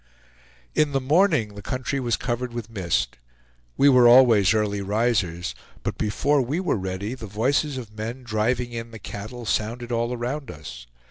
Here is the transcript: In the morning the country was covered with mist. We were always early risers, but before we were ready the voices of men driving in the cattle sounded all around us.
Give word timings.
In 0.73 0.93
the 0.93 0.99
morning 0.99 1.53
the 1.53 1.61
country 1.61 1.99
was 1.99 2.17
covered 2.17 2.53
with 2.53 2.71
mist. 2.71 3.19
We 3.77 3.87
were 3.87 4.07
always 4.07 4.51
early 4.51 4.81
risers, 4.81 5.53
but 5.83 5.99
before 5.99 6.41
we 6.41 6.59
were 6.59 6.75
ready 6.75 7.13
the 7.13 7.27
voices 7.27 7.77
of 7.77 7.95
men 7.95 8.23
driving 8.23 8.71
in 8.71 8.89
the 8.89 8.97
cattle 8.97 9.45
sounded 9.45 9.91
all 9.91 10.11
around 10.11 10.49
us. 10.49 10.87